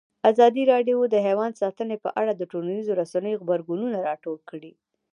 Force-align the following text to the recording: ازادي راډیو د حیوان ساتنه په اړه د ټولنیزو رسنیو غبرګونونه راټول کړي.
ازادي 0.31 0.63
راډیو 0.73 0.97
د 1.07 1.15
حیوان 1.27 1.51
ساتنه 1.61 1.95
په 2.03 2.09
اړه 2.21 2.31
د 2.35 2.41
ټولنیزو 2.51 2.97
رسنیو 3.01 3.39
غبرګونونه 3.41 3.97
راټول 4.07 4.37
کړي. 4.49 4.73